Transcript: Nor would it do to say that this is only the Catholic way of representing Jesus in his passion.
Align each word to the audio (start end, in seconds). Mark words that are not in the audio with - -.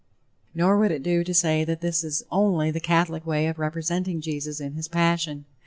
Nor 0.55 0.79
would 0.79 0.89
it 0.91 1.03
do 1.03 1.23
to 1.23 1.31
say 1.31 1.63
that 1.63 1.81
this 1.81 2.03
is 2.03 2.23
only 2.31 2.71
the 2.71 2.79
Catholic 2.79 3.23
way 3.23 3.45
of 3.45 3.59
representing 3.59 4.19
Jesus 4.19 4.59
in 4.59 4.73
his 4.73 4.87
passion. 4.87 5.45